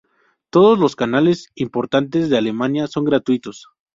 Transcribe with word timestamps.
Todos 0.49 0.79
los 0.79 0.95
canales 0.95 1.51
importantes 1.53 2.31
de 2.31 2.37
Alemania 2.39 2.87
son 2.87 3.03
gratuitos. 3.05 3.67